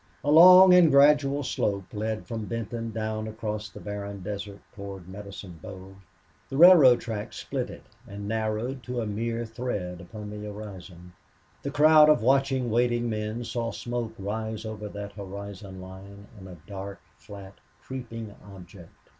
[0.23, 5.59] A long and gradual slope led from Benton down across the barren desert toward Medicine
[5.61, 5.93] Bow.
[6.49, 11.13] The railroad track split it and narrowed to a mere thread upon the horizon.
[11.61, 16.57] The crowd of watching, waiting men saw smoke rise over that horizon line, and a
[16.65, 18.89] dark, flat, creeping object.